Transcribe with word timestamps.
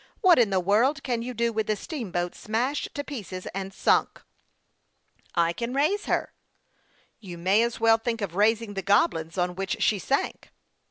What 0.21 0.39
in 0.39 0.49
the 0.49 0.59
world 0.59 1.03
can 1.03 1.21
you 1.21 1.35
do 1.35 1.53
with 1.53 1.69
a 1.69 1.75
steamboat 1.75 2.33
smashed 2.33 2.89
to 2.95 3.03
pieces 3.03 3.45
and 3.53 3.71
sunk?"" 3.71 4.23
I 5.35 5.53
can 5.53 5.75
raise 5.75 6.05
her."" 6.05 6.33
You 7.19 7.37
may 7.37 7.61
as 7.61 7.79
well 7.79 7.99
think 7.99 8.19
of 8.19 8.33
raising 8.33 8.73
the 8.73 8.81
Goblins 8.81 9.37
on 9.37 9.53
which 9.53 9.79
she 9.83 9.99
sank." 9.99 10.49